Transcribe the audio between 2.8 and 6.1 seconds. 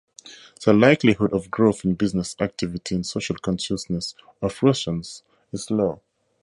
and social consciousness of Russians is low.